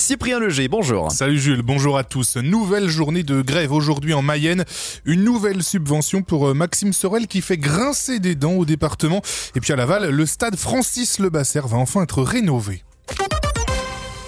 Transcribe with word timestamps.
Cyprien 0.00 0.40
Leger, 0.40 0.66
bonjour. 0.68 1.12
Salut 1.12 1.38
Jules, 1.38 1.60
bonjour 1.60 1.98
à 1.98 2.04
tous. 2.04 2.38
Nouvelle 2.38 2.88
journée 2.88 3.22
de 3.22 3.42
grève 3.42 3.70
aujourd'hui 3.70 4.14
en 4.14 4.22
Mayenne. 4.22 4.64
Une 5.04 5.22
nouvelle 5.22 5.62
subvention 5.62 6.22
pour 6.22 6.48
euh, 6.48 6.54
Maxime 6.54 6.94
Sorel 6.94 7.26
qui 7.26 7.42
fait 7.42 7.58
grincer 7.58 8.18
des 8.18 8.34
dents 8.34 8.54
au 8.54 8.64
département. 8.64 9.20
Et 9.54 9.60
puis 9.60 9.74
à 9.74 9.76
Laval, 9.76 10.08
le 10.08 10.26
stade 10.26 10.56
Francis 10.56 11.18
Lebasser 11.18 11.60
va 11.66 11.76
enfin 11.76 12.02
être 12.02 12.22
rénové. 12.22 12.82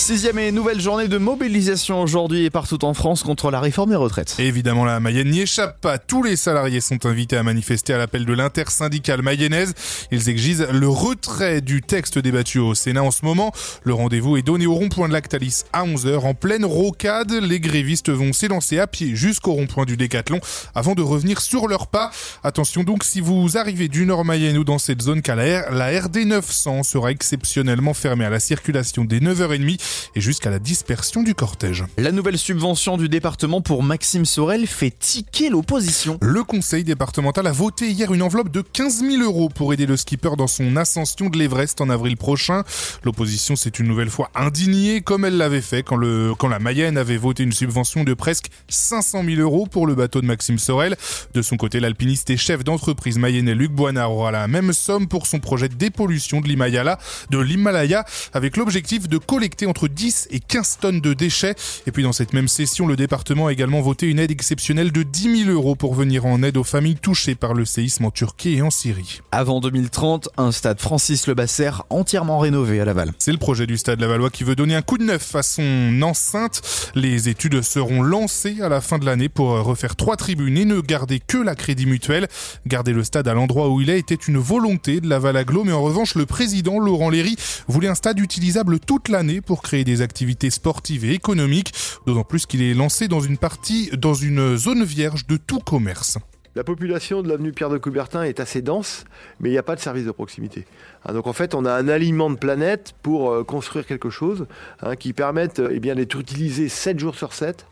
Sixième 0.03 0.41
et 0.41 0.51
nouvelle 0.51 0.81
journée 0.81 1.07
de 1.07 1.17
mobilisation 1.17 2.03
aujourd'hui 2.03 2.45
et 2.45 2.51
partout 2.51 2.85
en 2.85 2.93
France 2.93 3.23
contre 3.23 3.53
la 3.53 3.61
réforme 3.61 3.91
des 3.91 3.97
retraites. 3.97 4.35
Évidemment, 4.41 4.85
la 4.85 4.99
Mayenne 4.99 5.31
n'y 5.31 5.43
échappe 5.43 5.81
pas. 5.81 5.99
Tous 5.99 6.25
les 6.25 6.35
salariés 6.35 6.81
sont 6.81 7.07
invités 7.07 7.37
à 7.37 7.45
manifester 7.45 7.95
à 7.95 7.99
l'appel 7.99 8.25
de 8.25 8.33
l'intersyndicale 8.33 9.23
mayonnaise. 9.23 9.75
Ils 10.11 10.29
exigent 10.29 10.67
le 10.73 10.89
retrait 10.89 11.61
du 11.61 11.83
texte 11.83 12.19
débattu 12.19 12.59
au 12.59 12.75
Sénat 12.75 13.05
en 13.05 13.13
ce 13.13 13.25
moment. 13.25 13.53
Le 13.85 13.95
rendez-vous 13.95 14.37
est 14.37 14.43
donné 14.43 14.67
au 14.67 14.75
rond-point 14.75 15.07
de 15.07 15.13
Lactalis 15.13 15.63
à 15.73 15.85
11h. 15.85 16.19
En 16.27 16.35
pleine 16.35 16.65
rocade, 16.65 17.31
les 17.31 17.61
grévistes 17.61 18.11
vont 18.11 18.33
s'élancer 18.33 18.81
à 18.81 18.89
pied 18.89 19.15
jusqu'au 19.15 19.53
rond-point 19.53 19.85
du 19.85 19.97
Décathlon 19.97 20.41
avant 20.75 20.97
de 20.97 21.03
revenir 21.03 21.41
sur 21.41 21.69
leurs 21.69 21.87
pas. 21.87 22.11
Attention 22.43 22.83
donc, 22.83 23.05
si 23.05 23.21
vous 23.21 23.57
arrivez 23.57 23.87
du 23.87 24.05
Nord 24.05 24.25
Mayenne 24.25 24.59
ou 24.59 24.65
dans 24.65 24.79
cette 24.79 25.01
zone 25.01 25.23
la, 25.29 25.71
la 25.71 26.01
RD 26.01 26.27
900 26.27 26.83
sera 26.83 27.13
exceptionnellement 27.13 27.95
fermée 27.95 28.25
à 28.25 28.31
la 28.31 28.41
circulation 28.41 29.05
dès 29.05 29.21
9h30 29.21 29.79
et 30.15 30.21
jusqu'à 30.21 30.51
la 30.51 30.59
dispersion 30.59 31.23
du 31.23 31.35
cortège. 31.35 31.85
La 31.99 32.13
nouvelle 32.13 32.39
subvention 32.39 32.97
du 32.97 33.09
département 33.09 33.61
pour 33.61 33.83
Maxime 33.83 34.25
Sorel 34.25 34.67
fait 34.67 34.91
tiquer 34.91 35.51
l'opposition. 35.51 36.19
Le 36.21 36.45
conseil 36.45 36.85
départemental 36.85 37.47
a 37.47 37.53
voté 37.53 37.91
hier 37.91 38.13
une 38.13 38.23
enveloppe 38.23 38.51
de 38.51 38.61
15 38.61 39.01
000 39.01 39.23
euros 39.23 39.49
pour 39.49 39.73
aider 39.73 39.87
le 39.87 39.97
skipper 39.97 40.37
dans 40.37 40.47
son 40.47 40.77
ascension 40.77 41.29
de 41.29 41.39
l'Everest 41.39 41.81
en 41.81 41.91
avril 41.91 42.17
prochain. 42.17 42.65
L'opposition 43.05 43.57
s'est 43.57 43.71
une 43.71 43.87
nouvelle 43.87 44.11
fois 44.11 44.31
indignée 44.35 45.01
comme 45.01 45.25
elle 45.25 45.37
l'avait 45.37 45.61
fait 45.61 45.83
quand, 45.83 45.97
le, 45.97 46.35
quand 46.39 46.49
la 46.49 46.59
Mayenne 46.59 46.99
avait 46.99 47.17
voté 47.17 47.43
une 47.43 47.53
subvention 47.53 48.05
de 48.05 48.15
presque 48.15 48.47
500 48.69 49.25
000 49.25 49.41
euros 49.41 49.67
pour 49.67 49.87
le 49.87 49.95
bateau 49.95 50.21
de 50.21 50.27
Maxime 50.27 50.59
Sorel. 50.59 50.97
De 51.35 51.43
son 51.43 51.57
côté, 51.57 51.81
l'alpiniste 51.81 52.31
et 52.31 52.37
chef 52.37 52.65
d'entreprise 52.65 53.19
mayennais 53.19 53.55
Luc 53.55 53.73
Boinard 53.73 54.13
aura 54.13 54.31
la 54.31 54.49
même 54.49 54.73
somme 54.73 55.09
pour 55.09 55.27
son 55.27 55.39
projet 55.39 55.69
de 55.69 55.75
dépollution 55.75 56.41
de 56.41 56.49
l'Himalaya, 56.49 56.99
de 57.31 57.39
l'Himalaya 57.39 58.05
avec 58.33 58.57
l'objectif 58.57 59.09
de 59.09 59.19
collecter 59.19 59.67
entre 59.67 59.82
10 59.89 60.29
et 60.31 60.41
15 60.41 60.79
tonnes 60.81 61.01
de 61.01 61.15
déchets. 61.15 61.55
Et 61.87 61.93
puis 61.93 62.03
dans 62.03 62.13
cette 62.13 62.33
même 62.33 62.49
session, 62.49 62.87
le 62.87 62.97
département 62.97 63.47
a 63.47 63.53
également 63.53 63.81
voté 63.81 64.07
une 64.07 64.19
aide 64.19 64.31
exceptionnelle 64.31 64.93
de 64.93 65.03
10 65.03 65.45
000 65.45 65.51
euros 65.51 65.75
pour 65.75 65.95
venir 65.95 66.27
en 66.27 66.43
aide 66.43 66.57
aux 66.57 66.65
familles 66.65 66.97
touchées 66.97 67.35
par 67.35 67.55
le 67.55 67.65
séisme 67.65 68.05
en 68.05 68.11
Turquie 68.11 68.55
et 68.57 68.63
en 68.63 68.71
Syrie. 68.71 69.21
Avant 69.33 69.61
2030, 69.61 70.29
un 70.37 70.53
stade 70.53 70.81
Francis 70.81 71.27
Lebasser 71.27 71.71
entièrement 71.91 72.39
rénové 72.39 72.81
à 72.81 72.85
Laval. 72.85 73.13
C'est 73.19 73.33
le 73.33 73.39
projet 73.39 73.67
du 73.67 73.79
stade 73.79 74.01
Lavallois 74.01 74.31
qui 74.31 74.45
veut 74.45 74.57
donner 74.57 74.75
un 74.75 74.83
coup 74.83 74.99
de 74.99 75.05
neuf 75.05 75.35
à 75.35 75.43
son 75.43 76.01
enceinte. 76.03 76.63
Les 76.95 77.29
études 77.29 77.63
seront 77.63 78.03
lancées 78.03 78.61
à 78.61 78.69
la 78.69 78.81
fin 78.81 78.99
de 78.99 79.07
l'année 79.07 79.29
pour 79.29 79.51
refaire 79.63 79.97
trois 79.97 80.17
tribunes 80.17 80.59
et 80.59 80.65
ne 80.65 80.81
garder 80.81 81.21
que 81.21 81.39
la 81.39 81.55
crédit 81.55 81.87
mutuelle. 81.87 82.29
Garder 82.67 82.93
le 82.93 83.05
stade 83.05 83.29
à 83.29 83.35
l'endroit 83.35 83.69
où 83.69 83.81
il 83.81 83.91
est 83.91 83.99
était 83.99 84.15
une 84.15 84.39
volonté 84.39 85.01
de 85.01 85.09
Laval 85.09 85.37
Aglo, 85.37 85.65
mais 85.65 85.73
en 85.73 85.83
revanche, 85.83 86.15
le 86.15 86.27
président 86.27 86.79
Laurent 86.79 87.09
Léry 87.09 87.37
voulait 87.69 87.89
un 87.89 87.95
stade 87.95 88.19
utilisable 88.19 88.81
toute 88.81 89.09
l'année 89.09 89.41
pour 89.41 89.63
créer 89.63 89.72
des 89.73 90.03
activités 90.03 90.51
sportives 90.51 91.05
et 91.05 91.13
économiques, 91.13 91.73
d'autant 92.07 92.25
plus 92.25 92.47
qu'il 92.47 92.63
est 92.63 92.75
lancé 92.75 93.09
dans 93.09 93.21
une 93.21 93.39
partie, 93.39 93.91
dans 93.97 94.15
une 94.15 94.57
zone 94.57 94.85
vierge 94.85 95.27
de 95.27 95.37
tout 95.37 95.61
commerce. 95.61 96.19
La 96.55 96.65
population 96.65 97.23
de 97.23 97.31
l'avenue 97.31 97.53
Pierre 97.53 97.71
de 97.71 97.79
Coubertin 97.79 98.25
est 98.25 98.39
assez 98.39 98.61
dense, 98.61 99.05
mais 99.41 99.49
il 99.49 99.53
n'y 99.53 99.59
a 99.59 99.63
pas 99.63 99.75
de 99.75 99.81
service 99.81 100.05
de 100.05 100.11
proximité. 100.11 100.67
Hein, 101.07 101.15
donc 101.15 101.27
en 101.27 101.33
fait, 101.33 101.55
on 101.55 101.65
a 101.65 101.73
un 101.73 101.89
aliment 101.89 102.29
de 102.29 102.37
planète 102.37 102.95
pour 103.03 103.33
euh, 103.33 103.43
construire 103.43 103.87
quelque 103.87 104.11
chose 104.11 104.47
hein, 104.83 104.95
qui 104.95 105.15
permette 105.15 105.63
eh 105.71 105.81
bien, 105.81 105.95
d'être 105.95 106.21
utilisé 106.21 106.69
7 106.69 106.99
jours 106.99 107.15
sur 107.15 107.33
7 107.33 107.65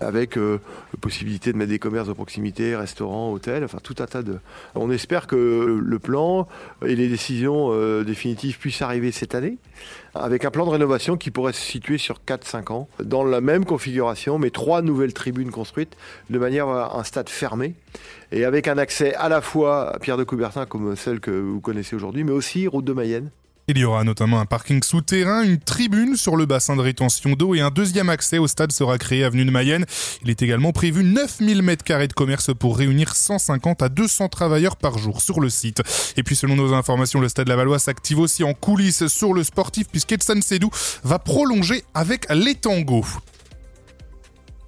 avec 0.00 0.36
euh, 0.36 0.60
possibilité 1.00 1.52
de 1.52 1.58
mettre 1.58 1.70
des 1.70 1.78
commerces 1.78 2.08
de 2.08 2.12
proximité, 2.12 2.76
restaurants, 2.76 3.32
hôtels, 3.32 3.64
enfin 3.64 3.78
tout 3.82 3.96
un 3.98 4.06
tas 4.06 4.22
de... 4.22 4.38
On 4.74 4.90
espère 4.90 5.26
que 5.26 5.80
le 5.82 5.98
plan 5.98 6.48
et 6.84 6.96
les 6.96 7.08
décisions 7.08 7.68
euh, 7.70 8.04
définitives 8.04 8.58
puissent 8.58 8.82
arriver 8.82 9.12
cette 9.12 9.34
année, 9.34 9.58
avec 10.14 10.44
un 10.44 10.50
plan 10.50 10.64
de 10.66 10.70
rénovation 10.70 11.16
qui 11.16 11.30
pourrait 11.30 11.52
se 11.52 11.60
situer 11.60 11.98
sur 11.98 12.20
4-5 12.26 12.72
ans, 12.72 12.88
dans 13.02 13.24
la 13.24 13.40
même 13.40 13.64
configuration, 13.64 14.38
mais 14.38 14.50
trois 14.50 14.82
nouvelles 14.82 15.14
tribunes 15.14 15.50
construites, 15.50 15.96
de 16.30 16.38
manière 16.38 16.68
à 16.68 16.98
un 16.98 17.04
stade 17.04 17.28
fermé, 17.28 17.74
et 18.30 18.44
avec 18.44 18.68
un 18.68 18.78
accès 18.78 19.14
à 19.14 19.28
la 19.28 19.40
fois 19.40 19.94
à 19.94 19.98
Pierre 19.98 20.16
de 20.16 20.24
Coubertin, 20.24 20.66
comme 20.66 20.96
celle 20.96 21.20
que 21.20 21.30
vous 21.30 21.60
connaissez 21.60 21.96
aujourd'hui, 21.96 22.24
mais 22.24 22.32
aussi 22.32 22.66
route 22.66 22.84
de 22.84 22.92
Mayenne, 22.92 23.30
il 23.68 23.78
y 23.78 23.84
aura 23.84 24.02
notamment 24.02 24.40
un 24.40 24.46
parking 24.46 24.82
souterrain, 24.82 25.42
une 25.42 25.58
tribune 25.58 26.16
sur 26.16 26.36
le 26.36 26.46
bassin 26.46 26.74
de 26.74 26.80
rétention 26.80 27.32
d'eau 27.32 27.54
et 27.54 27.60
un 27.60 27.70
deuxième 27.70 28.08
accès 28.08 28.38
au 28.38 28.48
stade 28.48 28.72
sera 28.72 28.98
créé 28.98 29.22
avenue 29.22 29.44
de 29.44 29.50
Mayenne. 29.50 29.86
Il 30.22 30.30
est 30.30 30.42
également 30.42 30.72
prévu 30.72 31.04
9000 31.04 31.62
mètres 31.62 31.84
carrés 31.84 32.08
de 32.08 32.12
commerce 32.12 32.50
pour 32.52 32.76
réunir 32.76 33.14
150 33.14 33.82
à 33.82 33.88
200 33.88 34.28
travailleurs 34.28 34.76
par 34.76 34.98
jour 34.98 35.22
sur 35.22 35.40
le 35.40 35.48
site. 35.48 35.80
Et 36.16 36.22
puis 36.24 36.34
selon 36.34 36.56
nos 36.56 36.74
informations, 36.74 37.20
le 37.20 37.28
stade 37.28 37.48
Lavallois 37.48 37.78
s'active 37.78 38.18
aussi 38.18 38.42
en 38.42 38.52
coulisses 38.52 39.06
sur 39.06 39.32
le 39.32 39.44
sportif 39.44 39.86
puisqu'Edson 39.88 40.40
Sedou 40.42 40.70
va 41.04 41.18
prolonger 41.18 41.84
avec 41.94 42.26
les 42.30 42.56
tangos. 42.56 43.06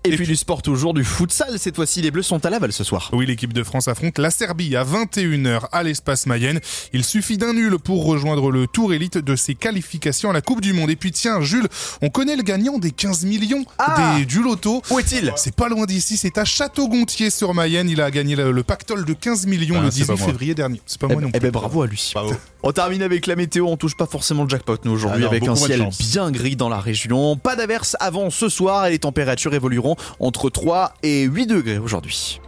Et, 0.07 0.17
puis, 0.17 0.27
du 0.27 0.37
sport 0.37 0.61
toujours, 0.61 0.93
du 0.93 1.03
futsal. 1.03 1.59
Cette 1.59 1.77
fois-ci, 1.77 2.03
les 2.03 2.11
Bleus 2.11 2.23
sont 2.23 2.45
à 2.45 2.51
Laval 2.51 2.73
ce 2.75 2.85
soir. 2.85 3.09
Oui, 3.15 3.25
l'équipe 3.25 3.53
de 3.55 3.63
France 3.63 3.89
affronte 3.89 4.19
la 4.19 4.31
Serbie 4.31 4.77
à 4.77 4.85
21h 4.85 5.63
à 5.73 5.83
l'espace 5.83 6.27
Mayenne. 6.27 6.61
Il 6.93 7.05
suffit 7.05 7.39
d'un 7.39 7.55
nul 7.55 7.79
pour 7.79 8.05
rejoindre 8.05 8.51
le 8.51 8.67
tour 8.67 8.93
élite 8.93 9.17
de 9.17 9.35
ses 9.35 9.55
qualifications 9.55 10.29
à 10.29 10.33
la 10.35 10.43
Coupe 10.43 10.61
du 10.61 10.75
Monde. 10.75 10.91
Et 10.91 10.97
puis 10.97 11.11
tiens, 11.11 11.41
Jules, 11.41 11.69
on 12.03 12.11
connaît 12.11 12.37
le 12.37 12.43
gagnant 12.43 12.79
des 12.79 12.91
15 12.91 13.25
millions 13.25 13.65
Ah 13.79 14.17
des, 14.19 14.27
du 14.27 14.43
loto. 14.43 14.83
Où 14.91 14.99
est-il? 14.99 15.33
C'est 15.37 15.55
pas 15.57 15.69
loin 15.71 15.87
d'ici, 15.87 16.19
c'est 16.19 16.37
à 16.37 16.45
Château-Gontier 16.45 17.31
sur 17.31 17.55
Mayenne. 17.55 17.89
Il 17.89 18.01
a 18.03 18.11
gagné 18.11 18.37
le, 18.37 18.53
le 18.53 18.63
pactole 18.63 19.07
de 19.07 19.15
15 19.15 19.47
millions 19.47 19.77
Ah, 19.79 19.85
le 19.85 19.91
c'est 19.91 20.01
18 20.01 20.07
pas 20.07 20.17
moi. 20.17 20.27
février 20.27 20.55
dernier. 20.55 20.83
C'est 20.85 21.01
pas 21.01 21.07
Eh 21.09 21.13
moi 21.15 21.21
ben, 21.23 21.27
non 21.29 21.33
eh 21.35 21.39
plus. 21.39 21.47
ben, 21.47 21.51
bravo 21.53 21.83
à 21.83 21.87
lui. 21.87 22.11
Bravo. 22.15 22.35
On 22.67 22.73
termine 22.73 23.03
avec 23.03 23.27
la 23.27 23.37
météo, 23.37 23.67
on 23.67 23.77
touche 23.77 23.95
pas 23.95 24.07
forcément 24.07 24.45
le 24.45 24.49
jackpot 24.49 24.79
nous 24.85 24.93
aujourd'hui 24.93 25.25
Ah 25.25 25.29
avec 25.29 25.47
un 25.47 25.55
ciel 25.55 25.87
bien 26.01 26.31
gris 26.31 26.57
dans 26.57 26.71
la 26.71 26.81
région. 26.81 27.37
Pas 27.37 27.57
d'averse 27.57 27.95
avant 28.01 28.31
ce 28.31 28.49
soir 28.49 28.87
et 28.87 28.91
les 28.91 28.99
températures 28.99 29.53
évolueront 29.53 29.97
entre 30.19 30.49
3 30.49 30.95
et 31.03 31.25
8 31.25 31.47
degrés 31.47 31.77
aujourd'hui. 31.77 32.41